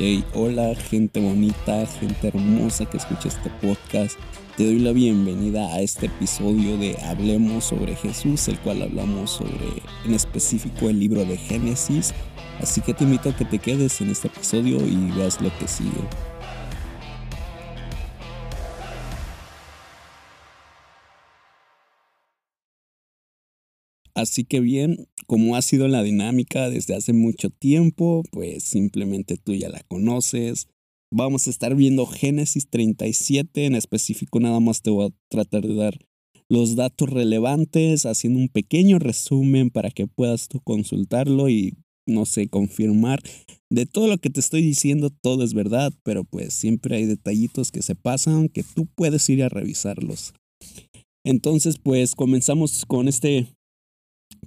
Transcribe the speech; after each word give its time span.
Hey, 0.00 0.24
hola 0.32 0.76
gente 0.76 1.18
bonita, 1.18 1.84
gente 1.84 2.28
hermosa 2.28 2.84
que 2.84 2.98
escucha 2.98 3.26
este 3.26 3.50
podcast. 3.60 4.16
Te 4.56 4.64
doy 4.64 4.78
la 4.78 4.92
bienvenida 4.92 5.74
a 5.74 5.80
este 5.80 6.06
episodio 6.06 6.78
de 6.78 6.96
Hablemos 7.02 7.64
sobre 7.64 7.96
Jesús, 7.96 8.46
el 8.46 8.60
cual 8.60 8.82
hablamos 8.82 9.32
sobre 9.32 9.82
en 10.04 10.14
específico 10.14 10.88
el 10.88 11.00
libro 11.00 11.24
de 11.24 11.36
Génesis. 11.36 12.14
Así 12.60 12.80
que 12.80 12.94
te 12.94 13.02
invito 13.02 13.30
a 13.30 13.36
que 13.36 13.44
te 13.44 13.58
quedes 13.58 14.00
en 14.00 14.10
este 14.10 14.28
episodio 14.28 14.76
y 14.86 15.10
veas 15.16 15.40
lo 15.40 15.50
que 15.58 15.66
sigue. 15.66 15.90
Así 24.18 24.42
que 24.42 24.58
bien, 24.58 25.06
como 25.28 25.54
ha 25.54 25.62
sido 25.62 25.86
la 25.86 26.02
dinámica 26.02 26.70
desde 26.70 26.96
hace 26.96 27.12
mucho 27.12 27.50
tiempo, 27.50 28.24
pues 28.32 28.64
simplemente 28.64 29.36
tú 29.36 29.54
ya 29.54 29.68
la 29.68 29.84
conoces. 29.86 30.66
Vamos 31.12 31.46
a 31.46 31.50
estar 31.50 31.76
viendo 31.76 32.04
Génesis 32.04 32.68
37, 32.68 33.66
en 33.66 33.76
específico 33.76 34.40
nada 34.40 34.58
más 34.58 34.82
te 34.82 34.90
voy 34.90 35.06
a 35.06 35.14
tratar 35.30 35.68
de 35.68 35.76
dar 35.76 35.98
los 36.48 36.74
datos 36.74 37.08
relevantes, 37.08 38.06
haciendo 38.06 38.40
un 38.40 38.48
pequeño 38.48 38.98
resumen 38.98 39.70
para 39.70 39.90
que 39.90 40.08
puedas 40.08 40.48
tú 40.48 40.58
consultarlo 40.64 41.48
y, 41.48 41.76
no 42.04 42.26
sé, 42.26 42.48
confirmar 42.48 43.22
de 43.70 43.86
todo 43.86 44.08
lo 44.08 44.18
que 44.18 44.30
te 44.30 44.40
estoy 44.40 44.62
diciendo, 44.62 45.10
todo 45.10 45.44
es 45.44 45.54
verdad, 45.54 45.92
pero 46.02 46.24
pues 46.24 46.54
siempre 46.54 46.96
hay 46.96 47.06
detallitos 47.06 47.70
que 47.70 47.82
se 47.82 47.94
pasan 47.94 48.48
que 48.48 48.64
tú 48.64 48.88
puedes 48.96 49.28
ir 49.28 49.44
a 49.44 49.48
revisarlos. 49.48 50.34
Entonces, 51.24 51.78
pues 51.78 52.16
comenzamos 52.16 52.84
con 52.84 53.06
este 53.06 53.46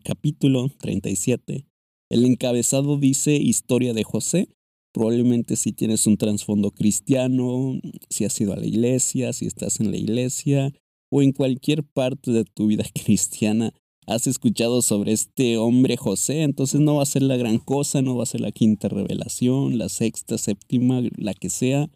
capítulo 0.02 0.70
37. 0.80 1.66
El 2.10 2.26
encabezado 2.26 2.98
dice 2.98 3.36
Historia 3.36 3.94
de 3.94 4.04
José. 4.04 4.50
Probablemente 4.94 5.56
si 5.56 5.72
tienes 5.72 6.06
un 6.08 6.18
trasfondo 6.18 6.72
cristiano, 6.72 7.80
si 8.10 8.26
has 8.26 8.40
ido 8.42 8.54
a 8.54 8.58
la 8.58 8.66
iglesia, 8.66 9.32
si 9.32 9.46
estás 9.46 9.80
en 9.80 9.92
la 9.92 9.98
iglesia 9.98 10.74
o 11.10 11.22
en 11.22 11.32
cualquier 11.32 11.84
parte 11.84 12.32
de 12.32 12.44
tu 12.44 12.68
vida 12.68 12.84
cristiana, 13.06 13.74
has 14.08 14.28
escuchado 14.28 14.82
sobre 14.82 15.14
este 15.14 15.58
hombre 15.58 15.96
José, 15.96 16.42
entonces 16.42 16.82
no 16.82 16.96
va 16.96 17.04
a 17.04 17.06
ser 17.06 17.22
la 17.22 17.38
gran 17.38 17.60
cosa, 17.60 18.02
no 18.02 18.16
va 18.18 18.24
a 18.24 18.26
ser 18.26 18.42
la 18.42 18.52
quinta 18.52 18.90
revelación, 18.90 19.78
la 19.78 19.88
sexta, 19.88 20.38
séptima, 20.38 21.02
la 21.16 21.34
que 21.34 21.50
sea. 21.50 21.90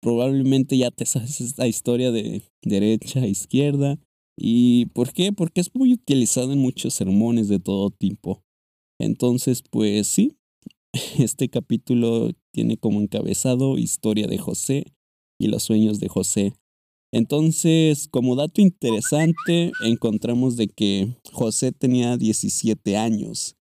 Probablemente 0.00 0.76
ya 0.76 0.90
te 0.90 1.06
sabes 1.06 1.40
esta 1.40 1.68
historia 1.68 2.10
de 2.10 2.42
derecha 2.62 3.20
a 3.20 3.26
izquierda, 3.26 3.98
¿Y 4.36 4.86
por 4.86 5.12
qué? 5.12 5.32
Porque 5.32 5.60
es 5.60 5.74
muy 5.74 5.94
utilizado 5.94 6.52
en 6.52 6.58
muchos 6.58 6.94
sermones 6.94 7.48
de 7.48 7.58
todo 7.58 7.90
tipo. 7.90 8.44
Entonces, 9.00 9.62
pues 9.62 10.06
sí, 10.06 10.36
este 11.18 11.48
capítulo 11.48 12.30
tiene 12.52 12.76
como 12.76 13.00
encabezado 13.00 13.78
historia 13.78 14.26
de 14.26 14.38
José 14.38 14.92
y 15.38 15.48
los 15.48 15.62
sueños 15.62 16.00
de 16.00 16.08
José. 16.08 16.52
Entonces, 17.12 18.08
como 18.08 18.36
dato 18.36 18.60
interesante, 18.60 19.72
encontramos 19.84 20.56
de 20.56 20.68
que 20.68 21.16
José 21.32 21.72
tenía 21.72 22.16
17 22.16 22.96
años. 22.96 23.56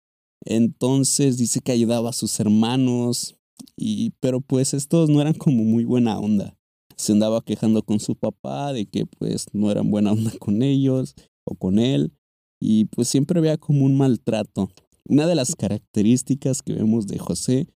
Entonces 0.46 1.38
dice 1.38 1.60
que 1.60 1.72
ayudaba 1.72 2.10
a 2.10 2.14
sus 2.14 2.40
hermanos, 2.40 3.36
y, 3.78 4.12
pero 4.20 4.42
pues 4.42 4.74
estos 4.74 5.10
no 5.10 5.22
eran 5.22 5.36
como 5.36 5.64
muy 5.64 5.86
buena 5.86 6.20
onda 6.20 6.58
se 7.04 7.12
andaba 7.12 7.42
quejando 7.42 7.84
con 7.84 8.00
su 8.00 8.16
papá 8.16 8.74
de 8.74 8.86
que 8.86 9.06
pues 9.06 9.46
no 9.54 9.70
eran 9.70 9.92
buena 9.92 10.14
onda 10.14 10.32
con 10.40 10.62
ellos 10.64 11.16
o 11.46 11.56
con 11.56 11.78
él 11.78 12.14
y 12.62 12.86
pues 12.86 13.10
siempre 13.10 13.42
veía 13.42 13.58
como 13.58 13.86
un 13.86 13.98
maltrato. 13.98 14.70
Una 15.06 15.28
de 15.28 15.36
las 15.36 15.56
características 15.56 16.62
que 16.62 16.74
vemos 16.74 17.08
de 17.08 17.20
José 17.20 17.68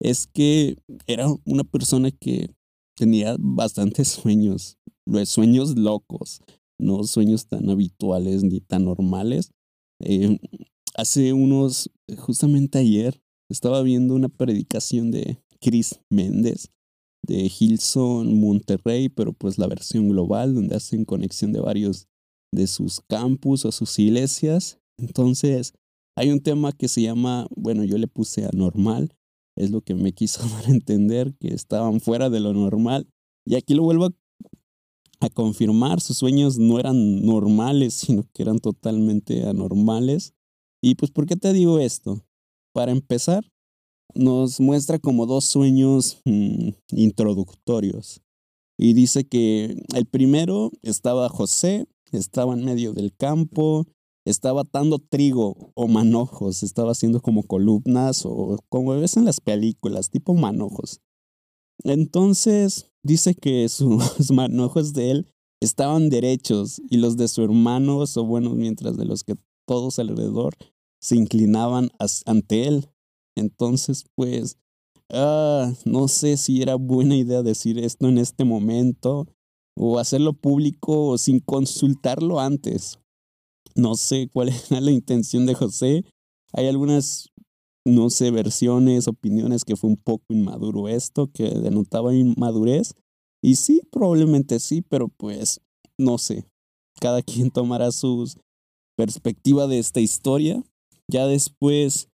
es 0.00 0.26
que 0.26 0.76
era 1.06 1.26
una 1.44 1.62
persona 1.62 2.10
que 2.10 2.50
tenía 2.96 3.36
bastantes 3.38 4.08
sueños, 4.08 4.78
sueños 5.26 5.76
locos, 5.76 6.40
no 6.78 7.04
sueños 7.04 7.46
tan 7.46 7.68
habituales 7.68 8.42
ni 8.42 8.60
tan 8.60 8.84
normales. 8.84 9.50
Eh, 10.02 10.38
hace 10.94 11.34
unos, 11.34 11.90
justamente 12.16 12.78
ayer, 12.78 13.20
estaba 13.50 13.82
viendo 13.82 14.14
una 14.14 14.30
predicación 14.30 15.10
de 15.10 15.36
Chris 15.60 16.00
Méndez 16.08 16.70
de 17.22 17.50
Hilson 17.58 18.40
Monterrey, 18.40 19.08
pero 19.08 19.32
pues 19.32 19.58
la 19.58 19.66
versión 19.66 20.08
global, 20.08 20.54
donde 20.54 20.76
hacen 20.76 21.04
conexión 21.04 21.52
de 21.52 21.60
varios 21.60 22.08
de 22.52 22.66
sus 22.66 23.00
campus 23.08 23.64
o 23.64 23.72
sus 23.72 23.98
iglesias. 23.98 24.78
Entonces, 24.98 25.72
hay 26.16 26.30
un 26.30 26.40
tema 26.40 26.72
que 26.72 26.88
se 26.88 27.02
llama, 27.02 27.46
bueno, 27.54 27.84
yo 27.84 27.98
le 27.98 28.08
puse 28.08 28.44
anormal, 28.44 29.14
es 29.56 29.70
lo 29.70 29.82
que 29.82 29.94
me 29.94 30.12
quiso 30.14 30.46
dar 30.48 30.66
a 30.66 30.70
entender, 30.70 31.34
que 31.38 31.48
estaban 31.48 32.00
fuera 32.00 32.30
de 32.30 32.40
lo 32.40 32.52
normal. 32.52 33.08
Y 33.46 33.54
aquí 33.54 33.74
lo 33.74 33.82
vuelvo 33.82 34.06
a, 34.06 34.12
a 35.20 35.30
confirmar, 35.30 36.00
sus 36.00 36.18
sueños 36.18 36.58
no 36.58 36.78
eran 36.78 37.24
normales, 37.24 37.94
sino 37.94 38.24
que 38.32 38.42
eran 38.42 38.58
totalmente 38.58 39.44
anormales. 39.46 40.34
Y 40.82 40.94
pues, 40.94 41.10
¿por 41.10 41.26
qué 41.26 41.36
te 41.36 41.52
digo 41.52 41.78
esto? 41.78 42.24
Para 42.72 42.92
empezar, 42.92 43.50
nos 44.14 44.60
muestra 44.60 44.98
como 44.98 45.26
dos 45.26 45.44
sueños 45.44 46.20
mm, 46.24 46.70
introductorios. 46.90 48.22
Y 48.78 48.94
dice 48.94 49.24
que 49.24 49.82
el 49.94 50.06
primero 50.06 50.70
estaba 50.82 51.28
José, 51.28 51.86
estaba 52.12 52.54
en 52.54 52.64
medio 52.64 52.92
del 52.92 53.14
campo, 53.14 53.86
estaba 54.24 54.62
atando 54.62 54.98
trigo 54.98 55.72
o 55.74 55.88
manojos, 55.88 56.62
estaba 56.62 56.92
haciendo 56.92 57.20
como 57.20 57.42
columnas 57.42 58.24
o 58.24 58.58
como 58.68 58.98
ves 58.98 59.16
en 59.16 59.24
las 59.24 59.40
películas, 59.40 60.10
tipo 60.10 60.34
manojos. 60.34 61.00
Entonces 61.84 62.90
dice 63.02 63.34
que 63.34 63.68
sus 63.68 64.30
manojos 64.32 64.92
de 64.92 65.10
él 65.10 65.26
estaban 65.60 66.08
derechos 66.08 66.80
y 66.90 66.96
los 66.96 67.16
de 67.16 67.28
su 67.28 67.42
hermano, 67.42 67.98
o 67.98 68.24
bueno, 68.24 68.50
mientras 68.54 68.96
de 68.96 69.04
los 69.04 69.24
que 69.24 69.36
todos 69.66 69.98
alrededor 69.98 70.56
se 71.00 71.16
inclinaban 71.16 71.90
ante 72.26 72.66
él. 72.66 72.88
Entonces, 73.40 74.04
pues, 74.14 74.58
ah, 75.10 75.72
no 75.84 76.08
sé 76.08 76.36
si 76.36 76.62
era 76.62 76.76
buena 76.76 77.16
idea 77.16 77.42
decir 77.42 77.78
esto 77.78 78.08
en 78.08 78.18
este 78.18 78.44
momento 78.44 79.26
o 79.76 79.98
hacerlo 79.98 80.34
público 80.34 81.16
sin 81.18 81.40
consultarlo 81.40 82.38
antes. 82.38 82.98
No 83.74 83.94
sé 83.94 84.28
cuál 84.32 84.48
era 84.70 84.80
la 84.80 84.90
intención 84.90 85.46
de 85.46 85.54
José. 85.54 86.04
Hay 86.52 86.66
algunas, 86.66 87.30
no 87.86 88.10
sé, 88.10 88.30
versiones, 88.30 89.08
opiniones 89.08 89.64
que 89.64 89.76
fue 89.76 89.90
un 89.90 89.96
poco 89.96 90.26
inmaduro 90.28 90.88
esto, 90.88 91.30
que 91.32 91.44
denotaba 91.44 92.14
inmadurez. 92.14 92.94
Y 93.42 93.56
sí, 93.56 93.80
probablemente 93.90 94.60
sí, 94.60 94.82
pero 94.82 95.08
pues 95.08 95.60
no 95.96 96.18
sé. 96.18 96.44
Cada 97.00 97.22
quien 97.22 97.50
tomará 97.50 97.90
su 97.90 98.30
perspectiva 98.96 99.66
de 99.66 99.78
esta 99.78 100.00
historia. 100.00 100.62
Ya 101.08 101.26
después 101.26 102.09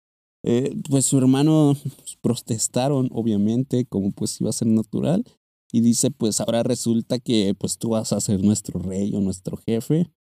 eh, 0.43 0.75
pues 0.89 1.05
su 1.05 1.17
hermano 1.17 1.75
pues, 1.97 2.17
protestaron, 2.21 3.09
obviamente, 3.11 3.85
como 3.85 4.11
pues 4.11 4.39
iba 4.41 4.49
a 4.49 4.53
ser 4.53 4.67
natural. 4.67 5.23
Y 5.71 5.81
dice, 5.81 6.11
pues 6.11 6.41
ahora 6.41 6.63
resulta 6.63 7.19
que 7.19 7.55
pues 7.57 7.77
tú 7.77 7.89
vas 7.89 8.11
a 8.11 8.19
ser 8.19 8.43
nuestro 8.43 8.79
rey 8.79 9.13
o 9.15 9.21
nuestro 9.21 9.57
jefe. 9.57 10.11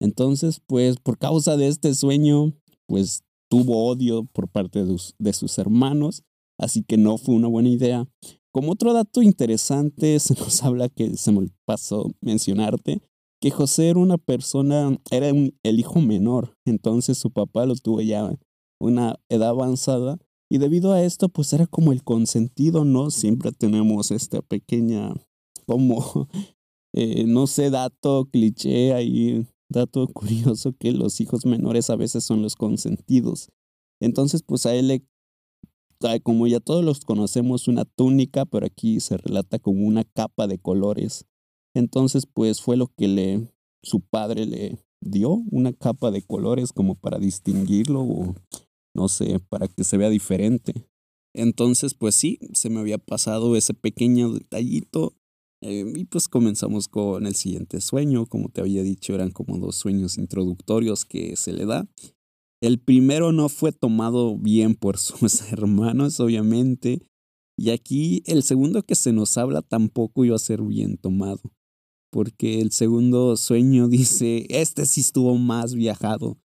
Entonces, 0.00 0.60
pues 0.66 0.96
por 0.98 1.18
causa 1.18 1.56
de 1.56 1.68
este 1.68 1.94
sueño, 1.94 2.52
pues 2.86 3.24
tuvo 3.50 3.86
odio 3.86 4.24
por 4.24 4.48
parte 4.48 4.84
de, 4.84 5.32
sus 5.32 5.58
hermanos. 5.58 6.24
Así 6.58 6.82
que 6.82 6.96
no 6.98 7.16
fue 7.16 7.34
una 7.34 7.48
buena 7.48 7.70
idea. 7.70 8.06
Como 8.52 8.72
otro 8.72 8.92
dato 8.92 9.22
interesante, 9.22 10.18
se 10.20 10.34
nos 10.34 10.62
habla 10.62 10.88
que 10.88 11.16
se 11.16 11.32
me 11.32 11.48
pasó 11.64 12.12
mencionarte 12.20 13.00
que 13.40 13.50
José 13.50 13.90
era 13.90 14.00
una 14.00 14.18
persona, 14.18 14.98
era 15.10 15.28
el 15.28 15.78
hijo 15.78 16.00
menor, 16.00 16.56
entonces 16.64 17.18
su 17.18 17.30
papá 17.30 17.66
lo 17.66 17.76
tuvo 17.76 18.00
ya 18.00 18.36
una 18.80 19.18
edad 19.28 19.50
avanzada 19.50 20.18
y 20.50 20.58
debido 20.58 20.92
a 20.92 21.02
esto 21.02 21.28
pues 21.28 21.52
era 21.52 21.66
como 21.66 21.92
el 21.92 22.02
consentido, 22.02 22.84
¿no? 22.84 23.10
Siempre 23.10 23.52
tenemos 23.52 24.10
esta 24.10 24.40
pequeña 24.40 25.12
como, 25.66 26.28
eh, 26.94 27.24
no 27.24 27.46
sé, 27.46 27.70
dato 27.70 28.28
cliché 28.30 28.94
ahí, 28.94 29.46
dato 29.68 30.06
curioso 30.08 30.74
que 30.78 30.92
los 30.92 31.20
hijos 31.20 31.44
menores 31.44 31.90
a 31.90 31.96
veces 31.96 32.24
son 32.24 32.42
los 32.42 32.56
consentidos. 32.56 33.50
Entonces 34.00 34.42
pues 34.42 34.64
a 34.64 34.74
él 34.74 34.88
le, 34.88 35.04
como 36.22 36.46
ya 36.46 36.60
todos 36.60 36.84
los 36.84 37.00
conocemos, 37.00 37.68
una 37.68 37.84
túnica, 37.84 38.46
pero 38.46 38.66
aquí 38.66 39.00
se 39.00 39.18
relata 39.18 39.58
como 39.58 39.86
una 39.86 40.04
capa 40.04 40.46
de 40.46 40.58
colores. 40.58 41.26
Entonces 41.74 42.26
pues 42.26 42.62
fue 42.62 42.76
lo 42.76 42.86
que 42.86 43.08
le, 43.08 43.52
su 43.82 44.00
padre 44.00 44.46
le 44.46 44.78
dio, 45.00 45.42
una 45.50 45.74
capa 45.74 46.10
de 46.10 46.22
colores 46.22 46.72
como 46.72 46.94
para 46.94 47.18
distinguirlo 47.18 48.00
o 48.00 48.34
no 48.94 49.08
sé, 49.08 49.40
para 49.48 49.68
que 49.68 49.84
se 49.84 49.96
vea 49.96 50.10
diferente. 50.10 50.88
Entonces, 51.34 51.94
pues 51.94 52.14
sí, 52.14 52.38
se 52.52 52.70
me 52.70 52.80
había 52.80 52.98
pasado 52.98 53.56
ese 53.56 53.74
pequeño 53.74 54.32
detallito. 54.32 55.14
Eh, 55.60 55.84
y 55.96 56.04
pues 56.04 56.28
comenzamos 56.28 56.88
con 56.88 57.26
el 57.26 57.34
siguiente 57.34 57.80
sueño. 57.80 58.26
Como 58.26 58.48
te 58.48 58.60
había 58.60 58.82
dicho, 58.82 59.14
eran 59.14 59.30
como 59.30 59.58
dos 59.58 59.76
sueños 59.76 60.18
introductorios 60.18 61.04
que 61.04 61.36
se 61.36 61.52
le 61.52 61.66
da. 61.66 61.86
El 62.60 62.80
primero 62.80 63.30
no 63.32 63.48
fue 63.48 63.72
tomado 63.72 64.36
bien 64.36 64.74
por 64.74 64.98
sus 64.98 65.52
hermanos, 65.52 66.18
obviamente. 66.20 67.02
Y 67.56 67.70
aquí 67.70 68.22
el 68.26 68.42
segundo 68.42 68.84
que 68.84 68.94
se 68.94 69.12
nos 69.12 69.36
habla 69.36 69.62
tampoco 69.62 70.24
iba 70.24 70.36
a 70.36 70.38
ser 70.38 70.62
bien 70.62 70.96
tomado, 70.96 71.40
porque 72.12 72.60
el 72.60 72.70
segundo 72.70 73.36
sueño 73.36 73.88
dice, 73.88 74.46
este 74.48 74.86
sí 74.86 75.00
estuvo 75.00 75.36
más 75.36 75.74
viajado. 75.74 76.38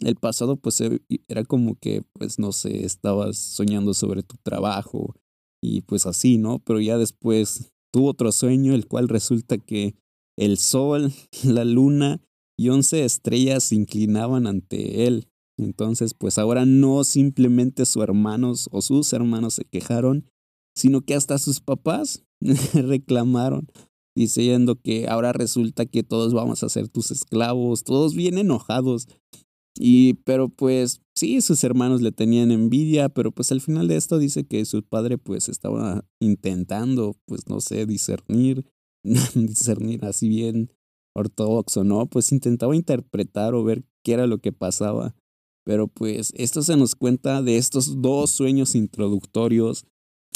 El 0.00 0.16
pasado 0.16 0.56
pues 0.56 0.80
e, 0.80 1.00
era 1.28 1.44
como 1.44 1.76
que, 1.78 2.02
pues 2.12 2.38
no 2.38 2.52
sé, 2.52 2.84
estabas 2.84 3.38
soñando 3.38 3.94
sobre 3.94 4.22
tu 4.22 4.36
trabajo 4.42 5.14
y 5.62 5.82
pues 5.82 6.06
así, 6.06 6.38
¿no? 6.38 6.58
Pero 6.60 6.80
ya 6.80 6.98
después 6.98 7.72
tuvo 7.92 8.10
otro 8.10 8.32
sueño, 8.32 8.74
el 8.74 8.86
cual 8.86 9.08
resulta 9.08 9.58
que 9.58 9.96
el 10.36 10.58
sol, 10.58 11.12
la 11.44 11.64
luna 11.64 12.20
y 12.58 12.68
once 12.70 13.04
estrellas 13.04 13.64
se 13.64 13.74
inclinaban 13.74 14.46
ante 14.46 15.06
él. 15.06 15.28
Entonces, 15.58 16.14
pues 16.14 16.38
ahora 16.38 16.66
no 16.66 17.02
simplemente 17.04 17.86
sus 17.86 18.02
hermanos 18.02 18.68
o 18.72 18.82
sus 18.82 19.12
hermanos 19.12 19.54
se 19.54 19.64
quejaron, 19.64 20.28
sino 20.74 21.00
que 21.00 21.14
hasta 21.14 21.38
sus 21.38 21.60
papás 21.60 22.24
reclamaron, 22.74 23.68
diciendo 24.14 24.76
que 24.76 25.08
ahora 25.08 25.32
resulta 25.32 25.86
que 25.86 26.02
todos 26.02 26.34
vamos 26.34 26.62
a 26.62 26.68
ser 26.68 26.88
tus 26.88 27.10
esclavos, 27.10 27.84
todos 27.84 28.14
bien 28.14 28.36
enojados. 28.36 29.08
Y, 29.78 30.14
pero 30.24 30.48
pues 30.48 31.02
sí, 31.14 31.40
sus 31.40 31.62
hermanos 31.64 32.00
le 32.00 32.12
tenían 32.12 32.50
envidia, 32.50 33.08
pero 33.08 33.30
pues 33.32 33.52
al 33.52 33.60
final 33.60 33.88
de 33.88 33.96
esto 33.96 34.18
dice 34.18 34.44
que 34.44 34.64
su 34.64 34.82
padre 34.82 35.18
pues 35.18 35.48
estaba 35.48 36.04
intentando, 36.20 37.16
pues 37.26 37.48
no 37.48 37.60
sé, 37.60 37.86
discernir, 37.86 38.66
discernir 39.34 40.04
así 40.04 40.28
bien 40.28 40.72
ortodoxo, 41.14 41.84
¿no? 41.84 42.06
Pues 42.06 42.32
intentaba 42.32 42.76
interpretar 42.76 43.54
o 43.54 43.64
ver 43.64 43.84
qué 44.04 44.12
era 44.12 44.26
lo 44.26 44.38
que 44.38 44.52
pasaba. 44.52 45.14
Pero 45.64 45.88
pues 45.88 46.32
esto 46.36 46.62
se 46.62 46.76
nos 46.76 46.94
cuenta 46.94 47.42
de 47.42 47.56
estos 47.56 48.00
dos 48.00 48.30
sueños 48.30 48.74
introductorios. 48.74 49.84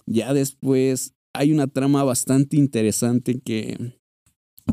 Ya 0.06 0.34
después 0.34 1.14
hay 1.32 1.52
una 1.52 1.68
trama 1.68 2.02
bastante 2.02 2.56
interesante 2.56 3.40
que 3.40 3.99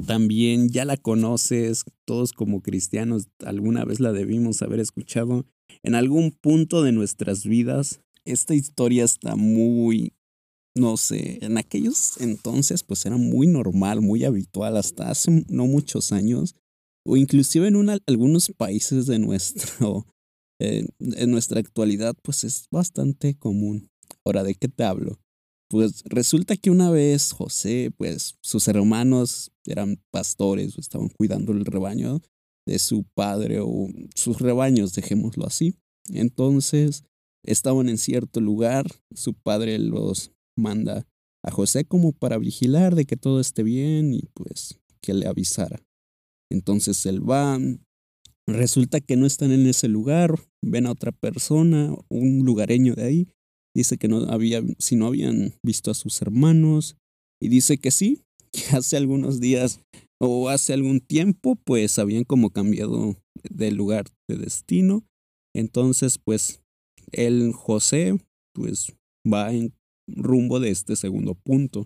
también 0.05 0.69
ya 0.69 0.85
la 0.85 0.97
conoces, 0.97 1.85
todos 2.05 2.33
como 2.33 2.61
cristianos 2.61 3.27
alguna 3.45 3.85
vez 3.85 3.99
la 3.99 4.11
debimos 4.11 4.61
haber 4.61 4.79
escuchado 4.79 5.45
en 5.83 5.95
algún 5.95 6.31
punto 6.31 6.83
de 6.83 6.91
nuestras 6.91 7.45
vidas. 7.45 8.01
Esta 8.25 8.55
historia 8.55 9.03
está 9.03 9.35
muy, 9.35 10.13
no 10.75 10.97
sé, 10.97 11.39
en 11.41 11.57
aquellos 11.57 12.19
entonces 12.19 12.83
pues 12.83 13.05
era 13.05 13.17
muy 13.17 13.47
normal, 13.47 14.01
muy 14.01 14.25
habitual, 14.25 14.77
hasta 14.77 15.09
hace 15.09 15.45
no 15.49 15.67
muchos 15.67 16.11
años, 16.11 16.55
o 17.05 17.15
inclusive 17.15 17.67
en 17.67 17.89
algunos 18.05 18.51
países 18.57 19.07
de 19.07 19.19
nuestro, 19.19 20.05
eh, 20.59 20.87
en 20.99 21.31
nuestra 21.31 21.59
actualidad 21.59 22.15
pues 22.21 22.43
es 22.43 22.67
bastante 22.71 23.35
común. 23.35 23.89
Ahora, 24.25 24.43
¿de 24.43 24.55
qué 24.55 24.67
te 24.67 24.83
hablo? 24.83 25.19
Pues 25.69 26.03
resulta 26.05 26.55
que 26.55 26.71
una 26.71 26.89
vez 26.89 27.33
José, 27.33 27.91
pues 27.97 28.37
sus 28.41 28.67
hermanos 28.67 29.51
eran 29.65 30.01
pastores 30.11 30.77
o 30.77 30.81
estaban 30.81 31.09
cuidando 31.09 31.51
el 31.51 31.65
rebaño 31.65 32.21
de 32.65 32.79
su 32.79 33.03
padre 33.15 33.59
o 33.61 33.89
sus 34.15 34.39
rebaños, 34.39 34.93
dejémoslo 34.93 35.45
así. 35.45 35.75
Entonces 36.09 37.03
estaban 37.43 37.89
en 37.89 37.97
cierto 37.97 38.39
lugar, 38.39 38.87
su 39.13 39.33
padre 39.33 39.77
los 39.79 40.31
manda 40.57 41.05
a 41.43 41.51
José 41.51 41.85
como 41.85 42.13
para 42.13 42.37
vigilar 42.37 42.95
de 42.95 43.05
que 43.05 43.17
todo 43.17 43.39
esté 43.39 43.63
bien 43.63 44.13
y 44.13 44.23
pues 44.33 44.79
que 45.01 45.13
le 45.13 45.27
avisara. 45.27 45.81
Entonces 46.49 47.05
él 47.05 47.29
va, 47.29 47.59
resulta 48.47 49.01
que 49.01 49.17
no 49.17 49.25
están 49.25 49.51
en 49.51 49.67
ese 49.67 49.87
lugar, 49.87 50.39
ven 50.61 50.87
a 50.87 50.91
otra 50.91 51.11
persona, 51.11 51.93
un 52.09 52.45
lugareño 52.45 52.95
de 52.95 53.03
ahí, 53.03 53.27
Dice 53.77 53.99
que 53.99 54.07
no 54.07 54.23
había, 54.31 54.63
si 54.79 54.95
no 54.95 55.05
habían 55.05 55.53
visto 55.63 55.91
a 55.91 55.93
sus 55.93 56.19
hermanos. 56.23 56.97
Y 57.39 57.49
dice 57.49 57.77
que 57.77 57.91
sí, 57.91 58.23
que 58.51 58.75
hace 58.75 58.97
algunos 58.97 59.39
días 59.39 59.81
o 60.19 60.49
hace 60.49 60.73
algún 60.73 60.99
tiempo, 60.99 61.55
pues 61.63 61.99
habían 61.99 62.23
como 62.23 62.49
cambiado 62.49 63.15
de 63.47 63.71
lugar 63.71 64.07
de 64.27 64.37
destino. 64.37 65.05
Entonces, 65.55 66.17
pues, 66.17 66.63
el 67.11 67.53
José, 67.53 68.17
pues, 68.55 68.95
va 69.31 69.53
en 69.53 69.75
rumbo 70.07 70.59
de 70.59 70.71
este 70.71 70.95
segundo 70.95 71.35
punto. 71.35 71.83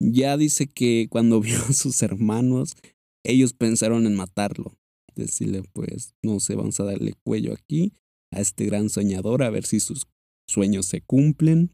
Ya 0.00 0.38
dice 0.38 0.66
que 0.66 1.08
cuando 1.10 1.40
vio 1.42 1.58
a 1.58 1.74
sus 1.74 2.02
hermanos, 2.02 2.74
ellos 3.22 3.52
pensaron 3.52 4.06
en 4.06 4.14
matarlo. 4.14 4.78
Decirle, 5.14 5.62
pues, 5.74 6.14
no 6.24 6.40
sé, 6.40 6.54
vamos 6.54 6.80
a 6.80 6.84
darle 6.84 7.12
cuello 7.22 7.52
aquí 7.52 7.92
a 8.32 8.40
este 8.40 8.64
gran 8.64 8.88
soñador, 8.88 9.42
a 9.42 9.50
ver 9.50 9.66
si 9.66 9.78
sus 9.78 10.06
sueños 10.48 10.86
se 10.86 11.00
cumplen. 11.00 11.72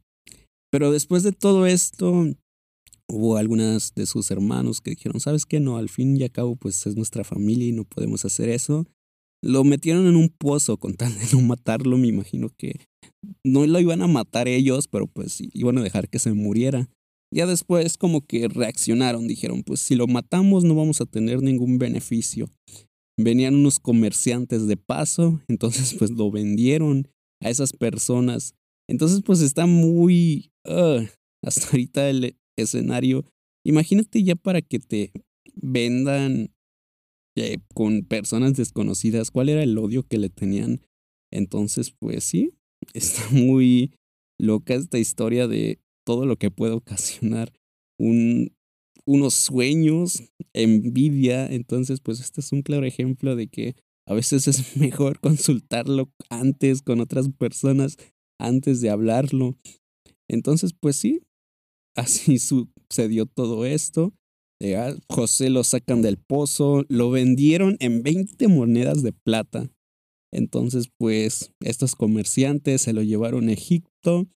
Pero 0.70 0.90
después 0.90 1.22
de 1.22 1.32
todo 1.32 1.66
esto, 1.66 2.26
hubo 3.10 3.36
algunas 3.36 3.94
de 3.94 4.06
sus 4.06 4.30
hermanos 4.30 4.80
que 4.80 4.90
dijeron, 4.90 5.20
¿sabes 5.20 5.46
qué? 5.46 5.60
No, 5.60 5.78
al 5.78 5.88
fin 5.88 6.16
y 6.16 6.22
al 6.22 6.30
cabo, 6.30 6.56
pues 6.56 6.86
es 6.86 6.96
nuestra 6.96 7.24
familia 7.24 7.68
y 7.68 7.72
no 7.72 7.84
podemos 7.84 8.24
hacer 8.24 8.48
eso. 8.48 8.86
Lo 9.42 9.64
metieron 9.64 10.06
en 10.06 10.16
un 10.16 10.28
pozo 10.28 10.76
con 10.76 10.94
tal 10.94 11.14
de 11.18 11.26
no 11.32 11.40
matarlo, 11.40 11.96
me 11.96 12.08
imagino 12.08 12.50
que 12.56 12.80
no 13.44 13.66
lo 13.66 13.80
iban 13.80 14.02
a 14.02 14.06
matar 14.06 14.48
ellos, 14.48 14.88
pero 14.88 15.06
pues 15.06 15.38
iban 15.40 15.78
a 15.78 15.82
dejar 15.82 16.08
que 16.08 16.18
se 16.18 16.32
muriera. 16.32 16.88
Ya 17.32 17.46
después 17.46 17.98
como 17.98 18.26
que 18.26 18.48
reaccionaron, 18.48 19.28
dijeron, 19.28 19.62
pues 19.62 19.80
si 19.80 19.94
lo 19.94 20.06
matamos 20.06 20.64
no 20.64 20.74
vamos 20.74 21.00
a 21.00 21.06
tener 21.06 21.42
ningún 21.42 21.78
beneficio. 21.78 22.50
Venían 23.18 23.54
unos 23.54 23.78
comerciantes 23.78 24.66
de 24.66 24.76
paso, 24.76 25.40
entonces 25.48 25.94
pues 25.94 26.10
lo 26.10 26.30
vendieron 26.30 27.08
a 27.42 27.50
esas 27.50 27.72
personas 27.72 28.54
entonces, 28.88 29.22
pues 29.24 29.40
está 29.40 29.66
muy... 29.66 30.50
hasta 31.44 31.68
ahorita 31.70 32.10
el 32.10 32.36
escenario. 32.56 33.24
Imagínate 33.64 34.22
ya 34.22 34.34
para 34.34 34.62
que 34.62 34.78
te 34.78 35.12
vendan 35.54 36.50
eh, 37.36 37.58
con 37.74 38.02
personas 38.02 38.54
desconocidas, 38.54 39.30
cuál 39.30 39.48
era 39.48 39.62
el 39.62 39.78
odio 39.78 40.02
que 40.02 40.18
le 40.18 40.30
tenían. 40.30 40.80
Entonces, 41.32 41.92
pues 41.92 42.24
sí, 42.24 42.54
está 42.94 43.28
muy 43.30 43.92
loca 44.40 44.74
esta 44.74 44.98
historia 44.98 45.46
de 45.46 45.80
todo 46.04 46.26
lo 46.26 46.36
que 46.36 46.50
puede 46.50 46.72
ocasionar 46.72 47.52
un, 47.98 48.54
unos 49.06 49.34
sueños, 49.34 50.22
envidia. 50.52 51.46
Entonces, 51.46 52.00
pues 52.00 52.20
este 52.20 52.40
es 52.40 52.52
un 52.52 52.62
claro 52.62 52.86
ejemplo 52.86 53.36
de 53.36 53.48
que 53.48 53.76
a 54.06 54.14
veces 54.14 54.48
es 54.48 54.76
mejor 54.76 55.20
consultarlo 55.20 56.10
antes 56.30 56.82
con 56.82 57.00
otras 57.00 57.28
personas 57.30 57.98
antes 58.38 58.80
de 58.80 58.90
hablarlo. 58.90 59.56
Entonces, 60.28 60.72
pues 60.78 60.96
sí, 60.96 61.22
así 61.96 62.38
sucedió 62.90 63.26
todo 63.26 63.64
esto. 63.64 64.12
Eh, 64.60 64.76
José 65.08 65.50
lo 65.50 65.62
sacan 65.62 66.02
del 66.02 66.18
pozo, 66.18 66.84
lo 66.88 67.10
vendieron 67.10 67.76
en 67.80 68.02
20 68.02 68.48
monedas 68.48 69.02
de 69.02 69.12
plata. 69.12 69.70
Entonces, 70.32 70.90
pues, 70.98 71.52
estos 71.60 71.94
comerciantes 71.94 72.82
se 72.82 72.92
lo 72.92 73.02
llevaron 73.02 73.48
a 73.48 73.52
Egipto 73.52 74.26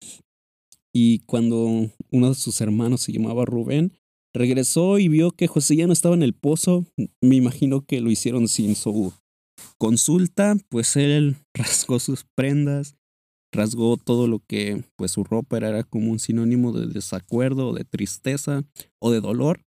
y 0.95 1.21
cuando 1.21 1.91
uno 2.11 2.29
de 2.29 2.35
sus 2.35 2.61
hermanos 2.61 3.03
se 3.03 3.13
llamaba 3.13 3.45
Rubén, 3.45 3.93
regresó 4.35 4.99
y 4.99 5.09
vio 5.09 5.31
que 5.33 5.47
José 5.47 5.77
ya 5.77 5.87
no 5.87 5.93
estaba 5.93 6.15
en 6.15 6.23
el 6.23 6.35
pozo. 6.35 6.87
Me 7.21 7.37
imagino 7.37 7.85
que 7.85 8.01
lo 8.01 8.11
hicieron 8.11 8.49
sin 8.49 8.75
su 8.75 9.13
consulta, 9.79 10.57
pues 10.69 10.97
él 10.97 11.37
rasgó 11.55 11.99
sus 11.99 12.25
prendas, 12.37 12.95
rasgó 13.53 13.97
todo 13.99 14.27
lo 14.27 14.41
que 14.41 14.85
pues 14.97 15.13
su 15.13 15.25
ropa 15.25 15.59
era, 15.59 15.85
como 15.85 16.11
un 16.11 16.19
sinónimo 16.19 16.73
de 16.73 16.87
desacuerdo, 16.87 17.75
de 17.75 17.85
tristeza 17.85 18.65
o 18.99 19.11
de 19.11 19.21
dolor. 19.21 19.65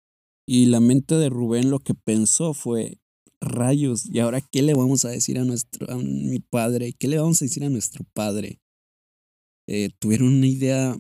Y 0.46 0.66
la 0.66 0.80
mente 0.80 1.14
de 1.14 1.28
Rubén 1.28 1.70
lo 1.70 1.78
que 1.78 1.94
pensó 1.94 2.54
fue, 2.54 2.98
rayos, 3.40 4.06
¿y 4.06 4.18
ahora 4.18 4.40
qué 4.40 4.62
le 4.62 4.74
vamos 4.74 5.04
a 5.04 5.10
decir 5.10 5.38
a 5.38 5.44
nuestro, 5.44 5.90
a 5.90 5.96
mi 5.98 6.40
padre? 6.40 6.92
¿Qué 6.92 7.08
le 7.08 7.18
vamos 7.18 7.40
a 7.40 7.44
decir 7.44 7.64
a 7.64 7.70
nuestro 7.70 8.04
padre? 8.12 8.58
Eh, 9.68 9.90
tuvieron 9.98 10.28
una 10.28 10.46
idea 10.46 10.96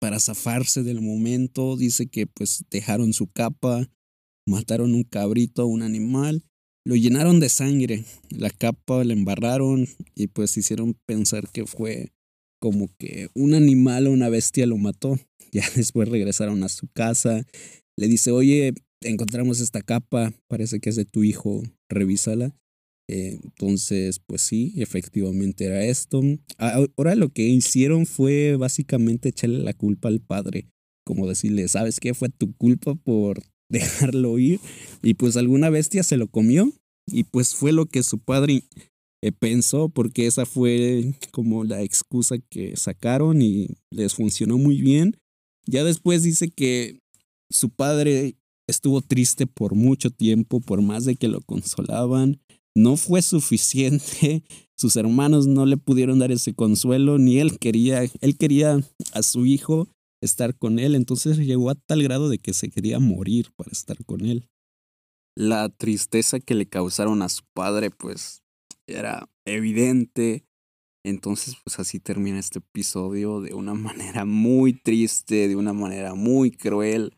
para 0.00 0.20
zafarse 0.20 0.82
del 0.82 1.00
momento, 1.00 1.76
dice 1.76 2.06
que 2.08 2.26
pues 2.26 2.64
dejaron 2.70 3.12
su 3.12 3.28
capa, 3.28 3.88
mataron 4.46 4.94
un 4.94 5.04
cabrito, 5.04 5.66
un 5.66 5.82
animal, 5.82 6.44
lo 6.84 6.96
llenaron 6.96 7.40
de 7.40 7.48
sangre, 7.48 8.04
la 8.30 8.50
capa 8.50 9.04
la 9.04 9.14
embarraron 9.14 9.88
y 10.14 10.26
pues 10.26 10.56
hicieron 10.56 10.94
pensar 11.06 11.48
que 11.50 11.66
fue 11.66 12.12
como 12.60 12.88
que 12.98 13.28
un 13.34 13.54
animal 13.54 14.06
o 14.06 14.12
una 14.12 14.28
bestia 14.28 14.66
lo 14.66 14.76
mató. 14.76 15.18
Ya 15.52 15.62
después 15.76 16.08
regresaron 16.08 16.64
a 16.64 16.68
su 16.68 16.88
casa, 16.88 17.46
le 17.96 18.08
dice, 18.08 18.32
oye, 18.32 18.74
encontramos 19.02 19.60
esta 19.60 19.82
capa, 19.82 20.34
parece 20.48 20.80
que 20.80 20.90
es 20.90 20.96
de 20.96 21.04
tu 21.04 21.22
hijo, 21.22 21.62
revísala. 21.88 22.56
Eh, 23.08 23.38
entonces, 23.40 24.18
pues 24.18 24.42
sí, 24.42 24.74
efectivamente 24.78 25.66
era 25.66 25.84
esto. 25.84 26.22
Ahora 26.58 27.14
lo 27.14 27.28
que 27.28 27.42
hicieron 27.42 28.04
fue 28.04 28.56
básicamente 28.56 29.28
echarle 29.28 29.58
la 29.58 29.74
culpa 29.74 30.08
al 30.08 30.20
padre, 30.20 30.66
como 31.06 31.28
decirle, 31.28 31.68
¿sabes 31.68 32.00
qué? 32.00 32.14
Fue 32.14 32.30
tu 32.30 32.52
culpa 32.56 32.96
por 32.96 33.40
dejarlo 33.68 34.38
ir 34.38 34.60
y 35.02 35.14
pues 35.14 35.36
alguna 35.36 35.70
bestia 35.70 36.02
se 36.02 36.16
lo 36.16 36.28
comió 36.28 36.72
y 37.06 37.24
pues 37.24 37.54
fue 37.54 37.72
lo 37.72 37.86
que 37.86 38.02
su 38.02 38.18
padre 38.18 38.64
eh, 39.22 39.32
pensó, 39.32 39.88
porque 39.88 40.26
esa 40.26 40.44
fue 40.44 41.14
como 41.30 41.64
la 41.64 41.82
excusa 41.82 42.36
que 42.50 42.76
sacaron 42.76 43.40
y 43.40 43.68
les 43.90 44.14
funcionó 44.14 44.58
muy 44.58 44.82
bien. 44.82 45.16
Ya 45.66 45.82
después 45.82 46.22
dice 46.22 46.50
que 46.50 47.00
su 47.50 47.70
padre 47.70 48.36
estuvo 48.68 49.00
triste 49.00 49.46
por 49.46 49.74
mucho 49.74 50.10
tiempo, 50.10 50.60
por 50.60 50.82
más 50.82 51.06
de 51.06 51.16
que 51.16 51.28
lo 51.28 51.40
consolaban. 51.40 52.40
No 52.76 52.96
fue 52.96 53.22
suficiente, 53.22 54.42
sus 54.76 54.96
hermanos 54.96 55.46
no 55.46 55.64
le 55.64 55.78
pudieron 55.78 56.18
dar 56.18 56.30
ese 56.30 56.52
consuelo, 56.52 57.18
ni 57.18 57.38
él 57.38 57.58
quería, 57.58 58.02
él 58.20 58.36
quería 58.36 58.78
a 59.12 59.22
su 59.22 59.46
hijo 59.46 59.88
estar 60.24 60.56
con 60.56 60.78
él, 60.78 60.94
entonces 60.94 61.38
llegó 61.38 61.70
a 61.70 61.74
tal 61.74 62.02
grado 62.02 62.28
de 62.28 62.38
que 62.38 62.52
se 62.52 62.70
quería 62.70 62.98
morir 62.98 63.52
para 63.56 63.70
estar 63.70 64.04
con 64.04 64.24
él. 64.24 64.48
La 65.36 65.68
tristeza 65.68 66.38
que 66.40 66.54
le 66.54 66.66
causaron 66.66 67.22
a 67.22 67.28
su 67.28 67.42
padre, 67.54 67.90
pues 67.90 68.44
era 68.86 69.28
evidente. 69.44 70.44
Entonces, 71.04 71.56
pues 71.62 71.78
así 71.78 72.00
termina 72.00 72.38
este 72.38 72.60
episodio 72.60 73.40
de 73.40 73.54
una 73.54 73.74
manera 73.74 74.24
muy 74.24 74.72
triste, 74.72 75.48
de 75.48 75.56
una 75.56 75.72
manera 75.72 76.14
muy 76.14 76.50
cruel, 76.50 77.14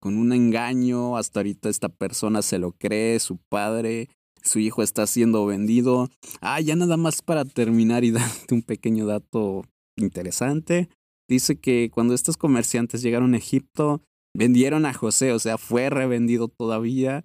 con 0.00 0.16
un 0.16 0.32
engaño. 0.32 1.16
Hasta 1.16 1.40
ahorita 1.40 1.68
esta 1.68 1.88
persona 1.88 2.42
se 2.42 2.58
lo 2.58 2.72
cree, 2.72 3.18
su 3.18 3.38
padre, 3.48 4.08
su 4.42 4.58
hijo 4.58 4.82
está 4.82 5.06
siendo 5.06 5.46
vendido. 5.46 6.08
Ah, 6.40 6.60
ya 6.60 6.76
nada 6.76 6.96
más 6.96 7.22
para 7.22 7.44
terminar 7.44 8.04
y 8.04 8.10
darte 8.12 8.54
un 8.54 8.62
pequeño 8.62 9.06
dato 9.06 9.64
interesante. 9.96 10.88
Dice 11.28 11.60
que 11.60 11.90
cuando 11.92 12.14
estos 12.14 12.36
comerciantes 12.36 13.02
llegaron 13.02 13.34
a 13.34 13.38
Egipto, 13.38 14.02
vendieron 14.34 14.86
a 14.86 14.94
José, 14.94 15.32
o 15.32 15.38
sea, 15.38 15.58
fue 15.58 15.90
revendido 15.90 16.48
todavía. 16.48 17.24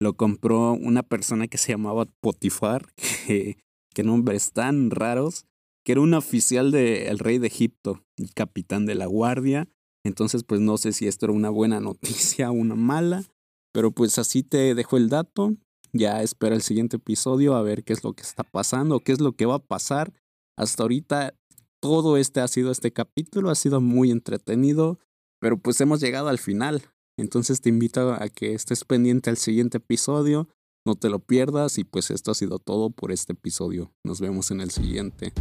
Lo 0.00 0.14
compró 0.14 0.72
una 0.72 1.02
persona 1.02 1.46
que 1.46 1.58
se 1.58 1.72
llamaba 1.72 2.06
Potifar, 2.20 2.86
que, 3.26 3.56
nombres 4.02 4.52
tan 4.52 4.90
raros, 4.90 5.46
que 5.84 5.92
era 5.92 6.00
un 6.00 6.14
oficial 6.14 6.72
del 6.72 7.18
rey 7.18 7.38
de 7.38 7.46
Egipto, 7.46 8.02
el 8.16 8.34
capitán 8.34 8.86
de 8.86 8.96
la 8.96 9.06
guardia. 9.06 9.68
Entonces, 10.04 10.42
pues 10.42 10.60
no 10.60 10.76
sé 10.76 10.92
si 10.92 11.06
esto 11.06 11.26
era 11.26 11.32
una 11.32 11.50
buena 11.50 11.80
noticia 11.80 12.50
o 12.50 12.54
una 12.54 12.74
mala, 12.74 13.24
pero 13.72 13.92
pues 13.92 14.18
así 14.18 14.42
te 14.42 14.74
dejo 14.74 14.96
el 14.96 15.08
dato. 15.08 15.54
Ya 15.92 16.22
espera 16.22 16.56
el 16.56 16.62
siguiente 16.62 16.96
episodio 16.96 17.54
a 17.54 17.62
ver 17.62 17.84
qué 17.84 17.92
es 17.92 18.02
lo 18.02 18.14
que 18.14 18.22
está 18.22 18.42
pasando, 18.42 18.98
qué 18.98 19.12
es 19.12 19.20
lo 19.20 19.32
que 19.36 19.46
va 19.46 19.56
a 19.56 19.64
pasar. 19.64 20.12
Hasta 20.56 20.82
ahorita 20.82 21.34
todo 21.84 22.16
este 22.16 22.40
ha 22.40 22.48
sido 22.48 22.70
este 22.70 22.94
capítulo, 22.94 23.50
ha 23.50 23.54
sido 23.54 23.78
muy 23.82 24.10
entretenido, 24.10 24.98
pero 25.38 25.58
pues 25.58 25.78
hemos 25.82 26.00
llegado 26.00 26.28
al 26.28 26.38
final. 26.38 26.80
Entonces 27.18 27.60
te 27.60 27.68
invito 27.68 28.14
a 28.14 28.30
que 28.30 28.54
estés 28.54 28.84
pendiente 28.84 29.28
al 29.28 29.36
siguiente 29.36 29.76
episodio, 29.76 30.48
no 30.86 30.94
te 30.94 31.10
lo 31.10 31.18
pierdas 31.18 31.76
y 31.76 31.84
pues 31.84 32.10
esto 32.10 32.30
ha 32.30 32.34
sido 32.34 32.58
todo 32.58 32.88
por 32.88 33.12
este 33.12 33.34
episodio. 33.34 33.92
Nos 34.02 34.18
vemos 34.18 34.50
en 34.50 34.62
el 34.62 34.70
siguiente. 34.70 35.34